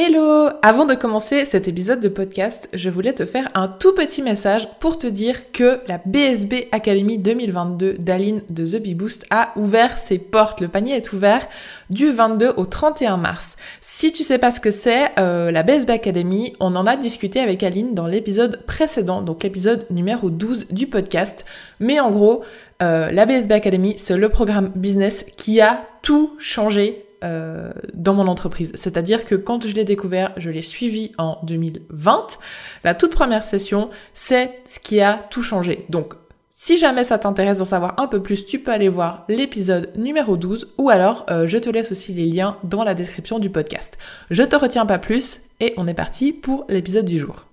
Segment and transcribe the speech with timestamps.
[0.00, 4.22] Hello Avant de commencer cet épisode de podcast, je voulais te faire un tout petit
[4.22, 9.50] message pour te dire que la BSB Academy 2022 d'Aline de The Bee Boost a
[9.56, 10.60] ouvert ses portes.
[10.60, 11.48] Le panier est ouvert
[11.90, 13.56] du 22 au 31 mars.
[13.80, 17.40] Si tu sais pas ce que c'est, euh, la BSB Academy, on en a discuté
[17.40, 21.44] avec Aline dans l'épisode précédent, donc l'épisode numéro 12 du podcast.
[21.80, 22.44] Mais en gros,
[22.82, 28.26] euh, la BSB Academy, c'est le programme business qui a tout changé euh, dans mon
[28.26, 28.72] entreprise.
[28.74, 32.38] C'est-à-dire que quand je l'ai découvert, je l'ai suivi en 2020.
[32.84, 35.84] La toute première session, c'est ce qui a tout changé.
[35.88, 36.14] Donc,
[36.50, 40.36] si jamais ça t'intéresse d'en savoir un peu plus, tu peux aller voir l'épisode numéro
[40.36, 43.98] 12 ou alors euh, je te laisse aussi les liens dans la description du podcast.
[44.30, 47.47] Je te retiens pas plus et on est parti pour l'épisode du jour.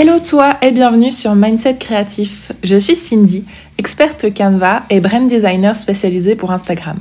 [0.00, 2.52] Hello toi et bienvenue sur Mindset Créatif.
[2.62, 3.44] Je suis Cindy,
[3.78, 6.96] experte Canva et brand designer spécialisée pour Instagram.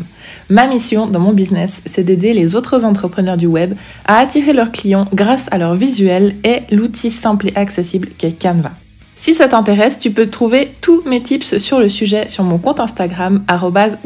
[0.49, 3.75] Ma mission dans mon business, c'est d'aider les autres entrepreneurs du web
[4.05, 8.71] à attirer leurs clients grâce à leur visuel et l'outil simple et accessible qu'est Canva.
[9.15, 12.79] Si ça t'intéresse, tu peux trouver tous mes tips sur le sujet sur mon compte
[12.79, 13.43] Instagram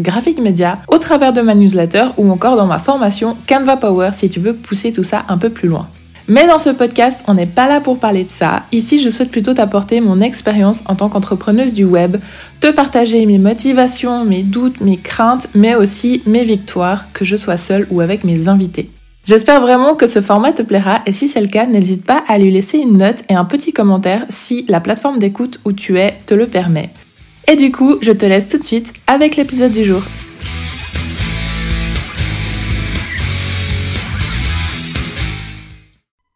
[0.02, 4.42] @graphicmedia, au travers de ma newsletter ou encore dans ma formation Canva Power si tu
[4.42, 5.88] veux pousser tout ça un peu plus loin.
[6.32, 8.64] Mais dans ce podcast, on n'est pas là pour parler de ça.
[8.72, 12.16] Ici, je souhaite plutôt t'apporter mon expérience en tant qu'entrepreneuse du web,
[12.62, 17.58] te partager mes motivations, mes doutes, mes craintes, mais aussi mes victoires, que je sois
[17.58, 18.90] seule ou avec mes invités.
[19.26, 22.38] J'espère vraiment que ce format te plaira et si c'est le cas, n'hésite pas à
[22.38, 26.14] lui laisser une note et un petit commentaire si la plateforme d'écoute où tu es
[26.28, 26.92] te le permet.
[27.50, 30.02] Et du coup, je te laisse tout de suite avec l'épisode du jour.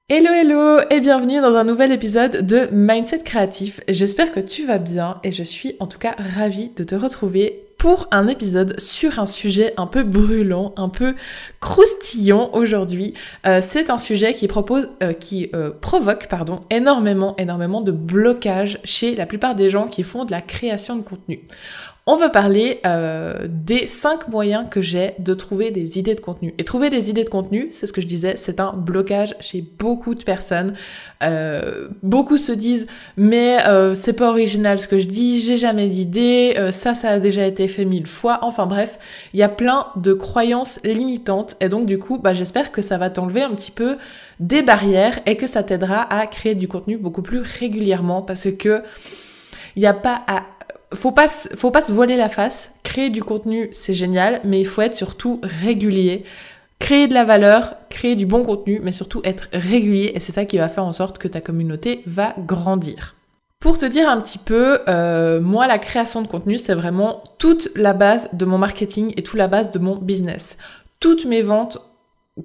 [0.07, 3.81] Hello hello et bienvenue dans un nouvel épisode de Mindset Créatif.
[3.87, 7.65] J'espère que tu vas bien et je suis en tout cas ravie de te retrouver
[7.79, 11.15] pour un épisode sur un sujet un peu brûlant, un peu
[11.59, 13.15] croustillant aujourd'hui.
[13.47, 18.77] Euh, c'est un sujet qui propose, euh, qui euh, provoque, pardon, énormément, énormément de blocage
[18.83, 21.47] chez la plupart des gens qui font de la création de contenu.
[22.07, 26.53] On va parler euh, des cinq moyens que j'ai de trouver des idées de contenu.
[26.59, 29.63] Et trouver des idées de contenu, c'est ce que je disais, c'est un blocage chez
[29.79, 30.75] beaucoup de personnes.
[31.23, 32.85] Euh, beaucoup se disent
[33.17, 37.17] mais euh, c'est pas original ce que je dis, j'ai jamais d'idée, ça ça a
[37.19, 38.37] déjà été fait mille fois.
[38.43, 38.99] Enfin bref,
[39.33, 42.99] il y a plein de croyances limitantes et donc du coup, bah, j'espère que ça
[42.99, 43.97] va t'enlever un petit peu
[44.39, 48.83] des barrières et que ça t'aidera à créer du contenu beaucoup plus régulièrement parce que
[49.75, 50.43] il n'y a pas à
[50.93, 52.71] faut pas, faut pas se voiler la face.
[52.83, 56.23] Créer du contenu, c'est génial, mais il faut être surtout régulier.
[56.79, 60.11] Créer de la valeur, créer du bon contenu, mais surtout être régulier.
[60.13, 63.15] Et c'est ça qui va faire en sorte que ta communauté va grandir.
[63.59, 67.69] Pour te dire un petit peu, euh, moi, la création de contenu, c'est vraiment toute
[67.75, 70.57] la base de mon marketing et toute la base de mon business.
[70.99, 71.79] Toutes mes ventes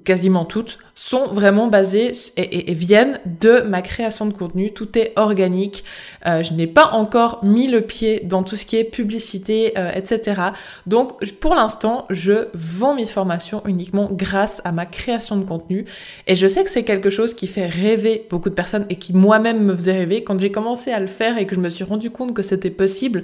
[0.05, 4.71] quasiment toutes, sont vraiment basées et, viennent de ma création de contenu.
[4.71, 5.83] Tout est organique.
[6.25, 9.91] Euh, je n'ai pas encore mis le pied dans tout ce qui est publicité, euh,
[9.93, 10.41] etc.
[10.87, 15.85] Donc, pour l'instant, je vends mes formations uniquement grâce à ma création de contenu.
[16.25, 19.11] Et je sais que c'est quelque chose qui fait rêver beaucoup de personnes et qui
[19.11, 20.23] moi-même me faisait rêver.
[20.23, 22.69] Quand j'ai commencé à le faire et que je me suis rendu compte que c'était
[22.69, 23.23] possible,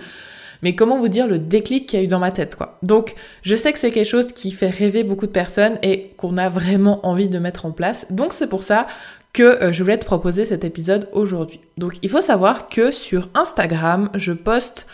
[0.62, 2.78] mais comment vous dire le déclic qu'il y a eu dans ma tête, quoi.
[2.84, 6.38] Donc, je sais que c'est quelque chose qui fait rêver beaucoup de personnes et qu'on
[6.38, 8.08] a vraiment envie de mettre en place.
[8.10, 8.88] Donc, c'est pour ça
[9.34, 11.62] que euh, je voulais te proposer cet épisode aujourd'hui.
[11.78, 14.88] Donc, il faut savoir que sur Instagram, je poste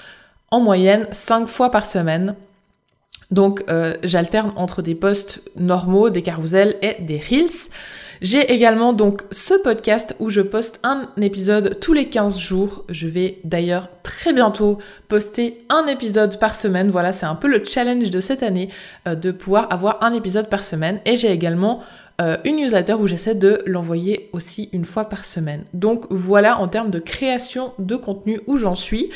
[0.52, 2.36] en moyenne 5 fois par semaine
[3.34, 7.70] donc euh, j'alterne entre des posts normaux, des carousels et des reels.
[8.22, 12.86] J'ai également donc ce podcast où je poste un épisode tous les 15 jours.
[12.90, 16.92] Je vais d'ailleurs très bientôt poster un épisode par semaine.
[16.92, 18.70] Voilà, c'est un peu le challenge de cette année
[19.08, 21.00] euh, de pouvoir avoir un épisode par semaine.
[21.06, 21.82] Et j'ai également
[22.22, 25.64] euh, une newsletter où j'essaie de l'envoyer aussi une fois par semaine.
[25.74, 29.10] Donc voilà en termes de création de contenu où j'en suis.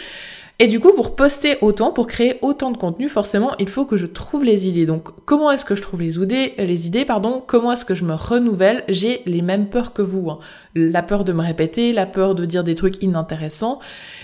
[0.60, 3.96] Et du coup, pour poster autant, pour créer autant de contenu, forcément, il faut que
[3.96, 4.88] je trouve les idées.
[4.88, 8.04] Donc, comment est-ce que je trouve les idées, les idées, pardon, comment est-ce que je
[8.04, 8.84] me renouvelle?
[8.90, 10.32] J'ai les mêmes peurs que vous.
[10.32, 10.40] Hein.
[10.74, 13.78] La peur de me répéter, la peur de dire des trucs inintéressants.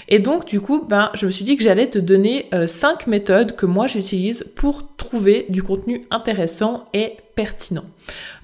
[0.09, 3.05] Et donc, du coup, ben, je me suis dit que j'allais te donner euh, cinq
[3.05, 7.85] méthodes que moi j'utilise pour trouver du contenu intéressant et pertinent.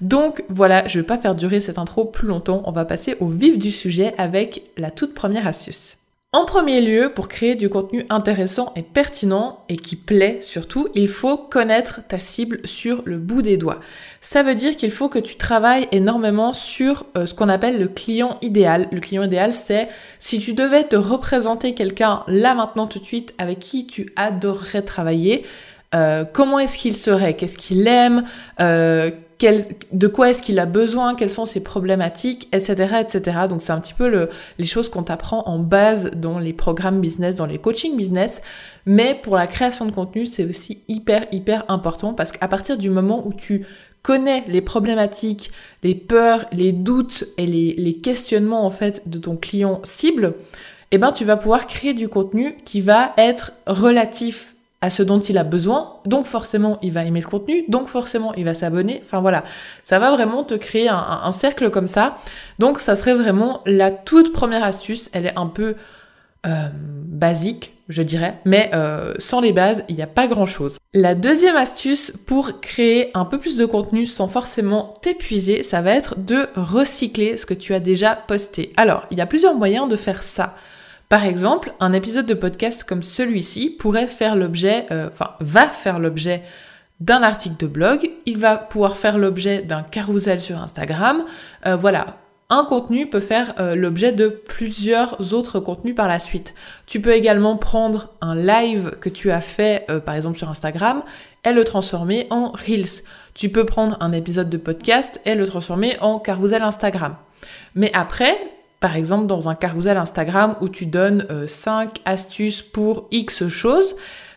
[0.00, 3.26] Donc voilà, je vais pas faire durer cette intro plus longtemps, on va passer au
[3.26, 5.99] vif du sujet avec la toute première astuce.
[6.32, 11.08] En premier lieu, pour créer du contenu intéressant et pertinent et qui plaît surtout, il
[11.08, 13.80] faut connaître ta cible sur le bout des doigts.
[14.20, 17.88] Ça veut dire qu'il faut que tu travailles énormément sur euh, ce qu'on appelle le
[17.88, 18.86] client idéal.
[18.92, 19.88] Le client idéal, c'est
[20.20, 24.82] si tu devais te représenter quelqu'un là maintenant tout de suite avec qui tu adorerais
[24.82, 25.44] travailler,
[25.96, 28.22] euh, comment est-ce qu'il serait, qu'est-ce qu'il aime,
[28.60, 29.10] euh,
[29.92, 33.38] de quoi est-ce qu'il a besoin, quelles sont ses problématiques, etc., etc.
[33.48, 34.28] Donc c'est un petit peu le,
[34.58, 38.42] les choses qu'on t'apprend en base dans les programmes business, dans les coaching business.
[38.86, 42.90] Mais pour la création de contenu, c'est aussi hyper, hyper important parce qu'à partir du
[42.90, 43.66] moment où tu
[44.02, 45.50] connais les problématiques,
[45.82, 50.34] les peurs, les doutes et les, les questionnements en fait de ton client cible,
[50.90, 55.20] eh ben tu vas pouvoir créer du contenu qui va être relatif à ce dont
[55.20, 59.00] il a besoin, donc forcément il va aimer ce contenu, donc forcément il va s'abonner,
[59.02, 59.44] enfin voilà,
[59.84, 62.14] ça va vraiment te créer un, cercle comme ça,
[62.58, 65.74] donc ça serait vraiment la toute première astuce, elle est un peu
[66.46, 70.78] euh, basique, je dirais, mais euh, sans les bases, il n'y a pas grand-chose.
[70.94, 75.92] La deuxième astuce pour créer un peu plus de contenu sans forcément t'épuiser, ça va
[75.92, 78.72] être de recycler ce que tu as déjà posté.
[78.78, 80.54] Alors, il y a plusieurs moyens de faire ça.
[81.10, 85.98] Par exemple, un épisode de podcast comme celui-ci pourrait faire l'objet, euh, enfin, va faire
[85.98, 86.44] l'objet
[87.00, 91.24] d'un article de blog, il va pouvoir faire l'objet d'un carousel sur Instagram.
[91.66, 92.18] Euh, voilà,
[92.48, 96.54] un contenu peut faire euh, l'objet de plusieurs autres contenus par la suite.
[96.86, 101.02] Tu peux également prendre un live que tu as fait par exemple sur Instagram
[101.44, 103.02] et le transformer en Reels.
[103.34, 107.16] Tu peux prendre un épisode de podcast et le transformer en carousel Instagram.
[107.74, 108.38] Mais après,
[108.80, 113.94] par exemple dans un carousel Instagram où tu donnes 5 euh, astuces pour X choses,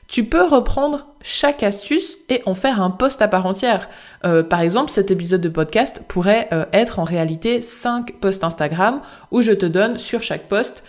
[0.07, 3.90] tu peux reprendre chaque astuce et en faire un post à part entière.
[4.25, 9.01] Euh, par exemple, cet épisode de podcast pourrait euh, être en réalité 5 posts Instagram
[9.31, 10.84] où je te donne sur chaque post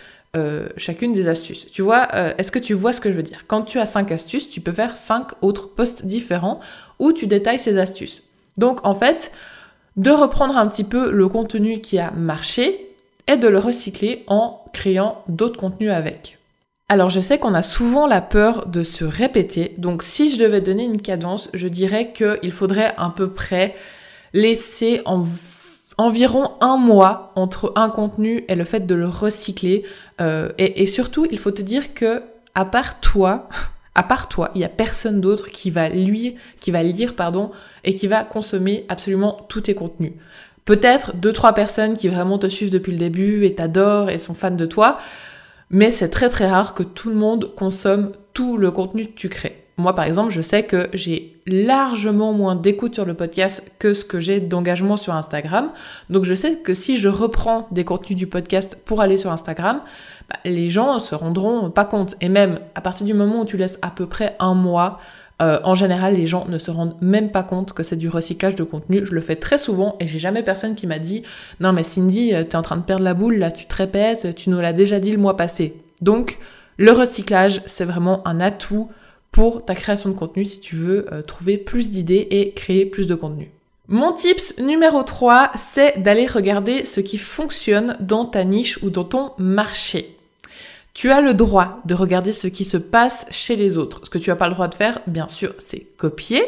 [0.75, 1.65] chacune des astuces.
[1.71, 3.45] Tu vois, est-ce que tu vois ce que je veux dire?
[3.47, 6.59] Quand tu as 5 astuces, tu peux faire 5 autres posts différents
[6.99, 8.27] où tu détailles ces astuces.
[8.57, 9.31] Donc en fait,
[9.95, 12.84] de reprendre un petit peu le contenu qui a marché
[13.27, 16.37] et de le recycler en créant d'autres contenus avec.
[16.87, 20.61] Alors je sais qu'on a souvent la peur de se répéter, donc si je devais
[20.61, 23.75] donner une cadence, je dirais qu'il faudrait à peu près
[24.33, 25.01] laisser
[25.97, 29.83] environ un mois entre un contenu et le fait de le recycler.
[30.21, 32.21] Euh, et, surtout, il faut te dire que
[32.53, 33.47] à part toi,
[33.95, 37.51] à part toi, il y a personne d'autre qui va lui, qui va lire, pardon,
[37.83, 40.13] et qui va consommer absolument tous tes contenus.
[40.65, 44.33] Peut-être deux, trois personnes qui vraiment te suivent depuis le début et t'adorent et sont
[44.33, 44.97] fans de toi,
[45.69, 49.29] mais c'est très très rare que tout le monde consomme tout le contenu que tu
[49.29, 49.65] crées.
[49.77, 54.05] Moi, par exemple, je sais que j'ai largement moins d'écoute sur le podcast que ce
[54.05, 55.69] que j'ai d'engagement sur Instagram.
[56.09, 59.81] Donc, je sais que si je reprends des contenus du podcast pour aller sur Instagram,
[60.29, 62.15] bah, les gens se rendront pas compte.
[62.21, 64.99] Et même à partir du moment où tu laisses à peu près un mois,
[65.41, 68.55] euh, en général, les gens ne se rendent même pas compte que c'est du recyclage
[68.55, 69.05] de contenu.
[69.05, 71.23] Je le fais très souvent et j'ai jamais personne qui m'a dit
[71.59, 74.49] non mais Cindy, euh, t'es en train de perdre la boule là, tu te tu
[74.49, 75.73] nous l'as déjà dit le mois passé.
[76.01, 76.37] Donc
[76.77, 78.89] le recyclage, c'est vraiment un atout
[79.31, 83.05] pour ta création de contenu si tu veux euh, trouver plus d'idées et créer plus
[83.05, 83.51] de contenu.
[83.87, 89.03] Mon tips numéro 3, c'est d'aller regarder ce qui fonctionne dans ta niche ou dans
[89.03, 90.14] ton marché.
[90.95, 93.99] Tu as le droit de regarder ce qui se passe chez les autres.
[94.05, 96.41] Ce que tu n'as pas le droit de faire, bien sûr, c'est copier,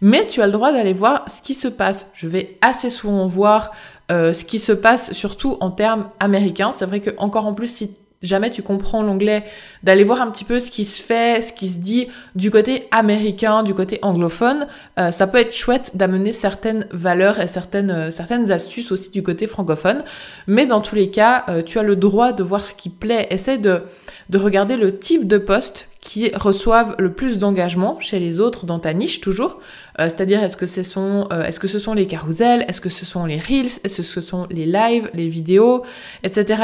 [0.00, 2.08] mais tu as le droit d'aller voir ce qui se passe.
[2.14, 3.72] Je vais assez souvent voir
[4.12, 6.70] euh, ce qui se passe, surtout en termes américains.
[6.70, 9.44] C'est vrai que encore en plus, si jamais tu comprends l'anglais,
[9.82, 12.88] d'aller voir un petit peu ce qui se fait, ce qui se dit du côté
[12.90, 14.66] américain, du côté anglophone.
[14.98, 19.22] Euh, ça peut être chouette d'amener certaines valeurs et certaines, euh, certaines astuces aussi du
[19.22, 20.02] côté francophone.
[20.46, 23.28] Mais dans tous les cas, euh, tu as le droit de voir ce qui plaît.
[23.30, 23.82] Essaie de,
[24.30, 28.78] de regarder le type de poste qui reçoivent le plus d'engagement chez les autres dans
[28.78, 29.58] ta niche toujours.
[29.98, 33.26] C'est-à-dire est-ce que ce sont est-ce que ce sont les carousels, est-ce que ce sont
[33.26, 35.82] les reels, est-ce que ce sont les lives, les vidéos,
[36.22, 36.62] etc.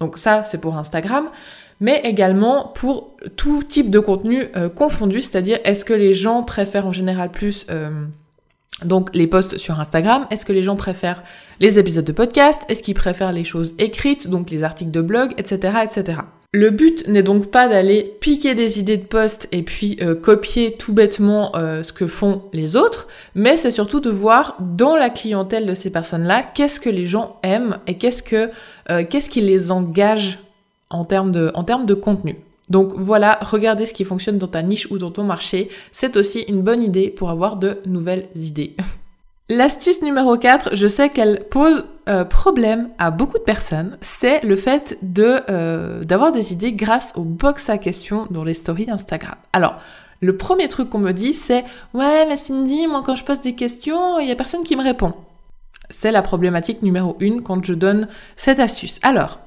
[0.00, 1.28] Donc ça, c'est pour Instagram,
[1.78, 6.86] mais également pour tout type de contenu euh, confondu, c'est-à-dire est-ce que les gens préfèrent
[6.88, 7.90] en général plus euh,
[8.84, 11.22] donc les posts sur Instagram, est-ce que les gens préfèrent
[11.60, 15.34] les épisodes de podcast, est-ce qu'ils préfèrent les choses écrites, donc les articles de blog,
[15.38, 16.16] etc.
[16.52, 20.76] Le but n'est donc pas d'aller piquer des idées de posts et puis euh, copier
[20.76, 25.64] tout bêtement ce que font les autres, mais c'est surtout de voir dans la clientèle
[25.64, 28.50] de ces personnes-là qu'est-ce que les gens aiment et qu'est-ce que
[28.90, 30.40] euh, qu'est-ce qui les engage
[30.90, 32.36] en termes de, en termes de contenu.
[32.68, 35.68] Donc voilà, regardez ce qui fonctionne dans ta niche ou dans ton marché.
[35.92, 38.74] C'est aussi une bonne idée pour avoir de nouvelles idées.
[39.52, 44.54] L'astuce numéro 4, je sais qu'elle pose euh, problème à beaucoup de personnes, c'est le
[44.54, 49.34] fait de euh, d'avoir des idées grâce au box à questions dans les stories Instagram.
[49.52, 49.74] Alors,
[50.20, 51.64] le premier truc qu'on me dit, c'est
[51.94, 54.84] ouais, mais Cindy, moi quand je pose des questions, il y a personne qui me
[54.84, 55.14] répond.
[55.88, 59.00] C'est la problématique numéro une quand je donne cette astuce.
[59.02, 59.40] Alors,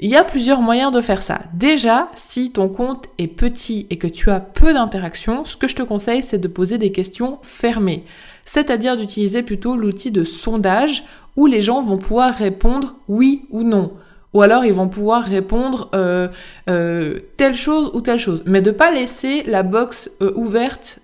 [0.00, 1.40] il y a plusieurs moyens de faire ça.
[1.54, 5.74] Déjà, si ton compte est petit et que tu as peu d'interactions, ce que je
[5.74, 8.04] te conseille, c'est de poser des questions fermées.
[8.44, 11.04] C'est-à-dire d'utiliser plutôt l'outil de sondage
[11.36, 13.92] où les gens vont pouvoir répondre oui ou non.
[14.34, 16.28] Ou alors ils vont pouvoir répondre euh,
[16.68, 18.42] euh, telle chose ou telle chose.
[18.44, 21.00] Mais de pas laisser la box euh, ouverte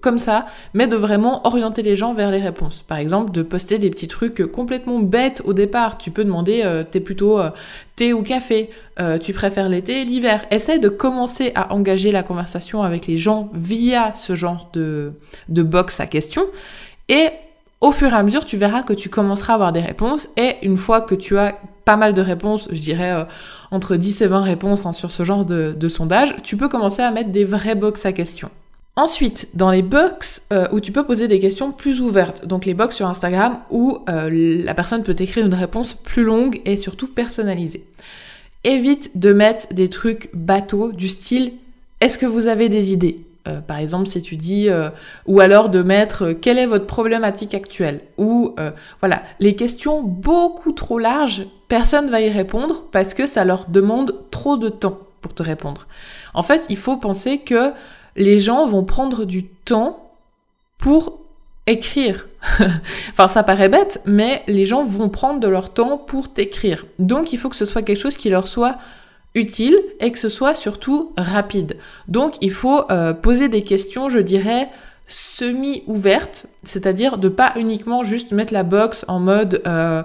[0.00, 2.82] comme ça, mais de vraiment orienter les gens vers les réponses.
[2.82, 5.98] Par exemple, de poster des petits trucs complètement bêtes au départ.
[5.98, 7.40] Tu peux demander, t'es plutôt
[7.96, 8.70] thé ou café,
[9.22, 10.44] tu préfères l'été, l'hiver.
[10.50, 15.12] Essaie de commencer à engager la conversation avec les gens via ce genre de,
[15.48, 16.46] de box à questions.
[17.08, 17.28] Et
[17.84, 20.56] au fur et à mesure, tu verras que tu commenceras à avoir des réponses et
[20.62, 23.24] une fois que tu as pas mal de réponses, je dirais euh,
[23.70, 27.10] entre 10 et 20 réponses hein, sur ce genre de, sondage, tu peux commencer à
[27.10, 28.48] mettre des vrais box à questions.
[28.96, 32.72] Ensuite, dans les box euh, où tu peux poser des questions plus ouvertes, donc les
[32.72, 34.30] box sur Instagram où euh,
[34.64, 37.84] la personne peut écrire une réponse plus longue et surtout personnalisée.
[38.62, 41.52] Évite de mettre des trucs bateaux du style
[42.00, 43.16] est-ce que vous avez des idées?
[43.46, 44.88] Euh, par exemple, si tu dis, euh,
[45.26, 48.54] ou alors de mettre euh, quelle est votre problématique actuelle, ou
[49.00, 54.14] voilà, les questions beaucoup trop larges, personne va y répondre parce que ça leur demande
[54.30, 55.86] trop de temps pour te répondre.
[56.32, 57.72] En fait, il faut penser que
[58.16, 60.10] les gens vont prendre du temps
[60.78, 61.20] pour
[61.66, 62.28] écrire.
[63.10, 66.86] enfin, ça paraît bête, mais les gens vont prendre de leur temps pour t'écrire.
[66.98, 68.76] Donc, il faut que ce soit quelque chose qui leur soit
[69.34, 71.76] utile et que ce soit surtout rapide.
[72.08, 74.68] Donc il faut euh, poser des questions, je dirais,
[75.06, 80.02] semi-ouvertes, c'est-à-dire de pas uniquement juste mettre la box en mode euh,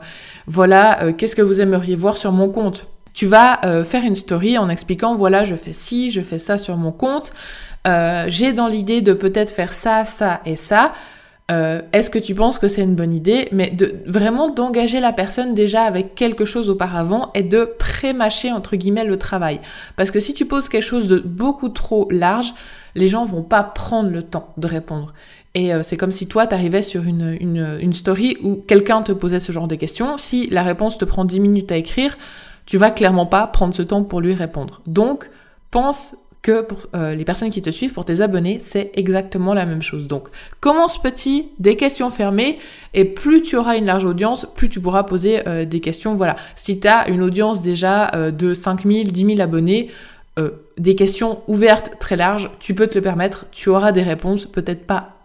[0.48, 4.58] voilà, euh, qu'est-ce que vous aimeriez voir sur mon compte tu vas faire une story
[4.58, 7.34] en expliquant voilà je fais ci, je fais ça sur mon compte,
[8.28, 10.94] j'ai dans l'idée de peut-être faire ça, ça et ça.
[11.50, 13.76] Euh, est-ce que tu penses que c'est une bonne idée Mais
[14.06, 19.18] vraiment d'engager la personne déjà avec quelque chose auparavant et de pré-mâcher entre guillemets le
[19.18, 19.60] travail.
[19.96, 22.54] Parce que si tu poses quelque chose de beaucoup trop large,
[22.96, 25.14] les gens vont pas prendre le temps de répondre.
[25.56, 29.02] Et euh, c'est comme si toi, tu arrivais sur une, une, une story où quelqu'un
[29.02, 30.18] te posait ce genre de questions.
[30.20, 32.16] Si la réponse te prend 10 minutes à écrire,
[32.68, 34.82] tu vas clairement pas prendre ce temps pour lui répondre.
[34.86, 35.32] Donc,
[35.72, 39.66] pense que pour euh, les personnes qui te suivent, pour tes abonnés, c'est exactement la
[39.66, 40.08] même chose.
[40.08, 40.30] Donc,
[40.60, 42.60] commence petit, des questions fermées,
[42.94, 46.16] et plus tu auras une large audience, plus tu pourras poser euh, des questions.
[46.16, 49.90] Voilà, si tu as une audience déjà euh, de 5000, 10 000 abonnés,
[50.78, 54.88] des questions ouvertes très larges, tu peux te le permettre, tu auras des réponses, peut-être
[54.88, 55.18] pas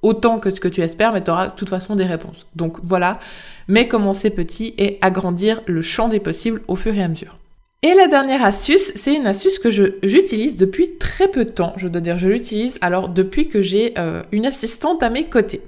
[0.00, 2.46] autant que ce que tu espères, mais tu auras de toute façon des réponses.
[2.54, 3.18] Donc voilà,
[3.66, 7.39] mais commencer petit et agrandir le champ des possibles au fur et à mesure.
[7.82, 11.72] Et la dernière astuce, c'est une astuce que j'utilise depuis très peu de temps.
[11.78, 15.62] Je dois dire, je l'utilise alors depuis que j'ai euh, une assistante à mes côtés.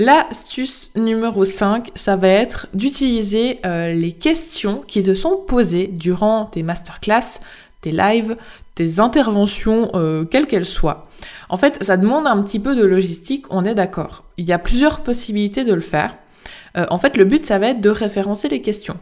[0.00, 6.46] L'astuce numéro 5, ça va être d'utiliser euh, les questions qui te sont posées durant
[6.46, 7.38] tes masterclass,
[7.80, 8.36] tes lives,
[8.74, 11.06] tes interventions, euh, quelles qu'elles soient.
[11.48, 14.24] En fait, ça demande un petit peu de logistique, on est d'accord.
[14.36, 16.16] Il y a plusieurs possibilités de le faire.
[16.90, 18.96] en fait, le but, ça va être de référencer les questions.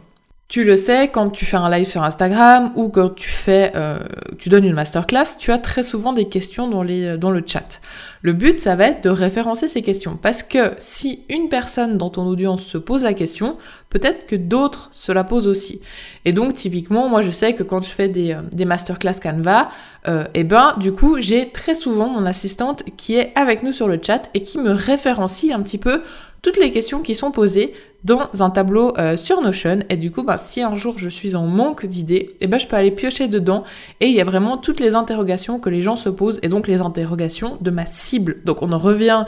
[0.47, 3.97] Tu le sais, quand tu fais un live sur Instagram ou quand tu fais, euh,
[4.37, 7.81] tu donnes une masterclass, tu as très souvent des questions dans, les, dans le chat.
[8.21, 12.11] Le but, ça va être de référencer ces questions parce que si une personne dans
[12.11, 13.57] ton audience se pose la question,
[13.89, 15.81] peut-être que d'autres se la posent aussi.
[16.25, 19.69] Et donc, typiquement, moi, je sais que quand je fais des, euh, des masterclass Canva,
[20.07, 23.87] euh, eh ben, du coup, j'ai très souvent mon assistante qui est avec nous sur
[23.87, 26.03] le chat et qui me référencie un petit peu
[26.43, 27.73] toutes les questions qui sont posées
[28.05, 29.79] dans un tableau euh, sur Notion.
[29.89, 32.67] Et du coup, bah, si un jour je suis en manque d'idées, eh ben, je
[32.67, 33.63] peux aller piocher dedans.
[33.99, 36.67] Et il y a vraiment toutes les interrogations que les gens se posent et donc
[36.67, 38.37] les interrogations de ma cible.
[38.45, 39.25] Donc on en revient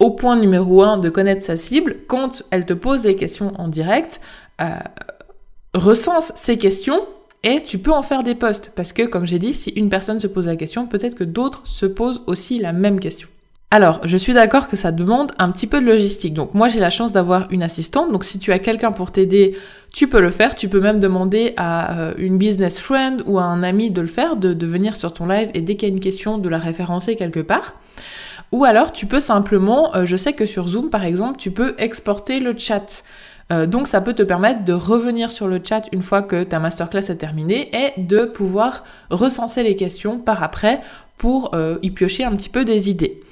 [0.00, 1.98] au point numéro 1 de connaître sa cible.
[2.08, 4.20] Quand elle te pose les questions en direct,
[4.60, 4.76] euh,
[5.74, 7.00] recense ces questions
[7.44, 8.72] et tu peux en faire des posts.
[8.74, 11.62] Parce que, comme j'ai dit, si une personne se pose la question, peut-être que d'autres
[11.64, 13.28] se posent aussi la même question.
[13.76, 16.32] Alors, je suis d'accord que ça demande un petit peu de logistique.
[16.32, 18.10] Donc moi, j'ai la chance d'avoir une assistante.
[18.10, 19.54] Donc si tu as quelqu'un pour t'aider,
[19.92, 20.54] tu peux le faire.
[20.54, 24.06] Tu peux même demander à euh, une business friend ou à un ami de le
[24.06, 26.56] faire, de, venir sur ton live et dès qu'il y a une question, de la
[26.56, 27.74] référencer quelque part.
[28.50, 31.74] Ou alors, tu peux simplement, euh, je sais que sur Zoom, par exemple, tu peux
[31.76, 33.04] exporter le chat.
[33.52, 36.60] Euh, donc ça peut te permettre de revenir sur le chat une fois que ta
[36.60, 40.80] masterclass est terminée et de pouvoir recenser les questions par après
[41.18, 43.22] pour y piocher un petit peu des idées.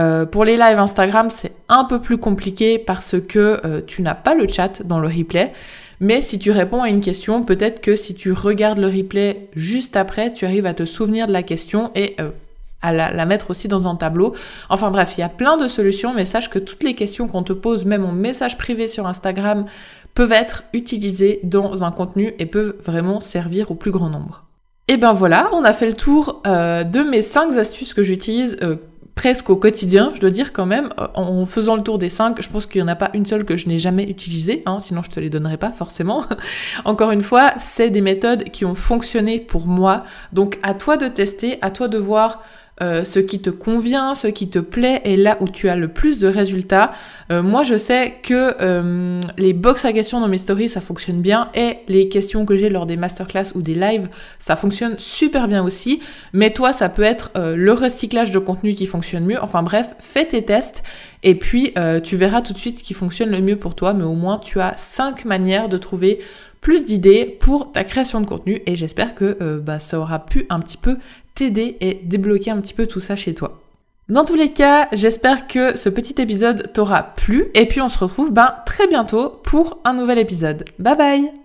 [0.00, 4.14] Euh, pour les lives Instagram, c'est un peu plus compliqué parce que euh, tu n'as
[4.14, 5.52] pas le chat dans le replay.
[6.00, 9.96] Mais si tu réponds à une question, peut-être que si tu regardes le replay juste
[9.96, 12.30] après, tu arrives à te souvenir de la question et euh,
[12.80, 14.34] à la, mettre aussi dans un tableau.
[14.70, 17.42] Enfin bref, il y a plein de solutions, mais sache que toutes les questions qu'on
[17.42, 19.66] te pose, même en message privé sur Instagram,
[20.14, 24.46] peuvent être utilisées dans un contenu et peuvent vraiment servir au plus grand nombre.
[24.88, 28.56] Et ben voilà, on a fait le tour de mes 5 astuces que j'utilise
[29.14, 32.40] presque au quotidien, je dois dire quand même, euh, en faisant le tour des cinq,
[32.40, 34.80] je pense qu'il n'y en a pas une seule que je n'ai jamais utilisée, hein,
[34.80, 36.24] sinon je te les donnerais pas forcément.
[36.84, 41.08] Encore une fois, c'est des méthodes qui ont fonctionné pour moi, donc à toi de
[41.08, 42.42] tester, à toi de voir
[42.82, 45.88] euh, ce qui te convient, ce qui te plaît et là où tu as le
[45.88, 46.92] plus de résultats.
[47.30, 51.20] Euh, moi, je sais que euh, les box à questions dans mes stories, ça fonctionne
[51.20, 54.08] bien et les questions que j'ai lors des masterclass ou des lives,
[54.38, 56.00] ça fonctionne super bien aussi.
[56.32, 59.42] Mais toi, ça peut être le recyclage de contenu qui fonctionne mieux.
[59.42, 60.82] Enfin bref, fais tes tests
[61.22, 63.92] et puis tu verras tout de suite ce qui fonctionne le mieux pour toi.
[63.92, 66.20] Mais au moins, tu as cinq manières de trouver
[66.60, 70.60] plus d'idées pour ta création de contenu et j'espère que bah, ça aura pu un
[70.60, 70.96] petit peu
[71.46, 73.60] et débloquer un petit peu tout ça chez toi.
[74.08, 77.98] Dans tous les cas, j'espère que ce petit épisode t'aura plu et puis on se
[77.98, 80.64] retrouve ben, très bientôt pour un nouvel épisode.
[80.80, 81.39] Bye bye